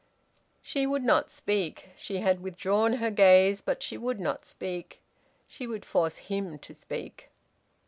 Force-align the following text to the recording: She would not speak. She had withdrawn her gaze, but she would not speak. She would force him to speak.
She 0.63 0.87
would 0.87 1.03
not 1.03 1.29
speak. 1.29 1.89
She 1.95 2.17
had 2.21 2.41
withdrawn 2.41 2.93
her 2.93 3.11
gaze, 3.11 3.61
but 3.61 3.83
she 3.83 3.99
would 3.99 4.19
not 4.19 4.47
speak. 4.47 4.99
She 5.47 5.67
would 5.67 5.85
force 5.85 6.17
him 6.17 6.57
to 6.57 6.73
speak. 6.73 7.29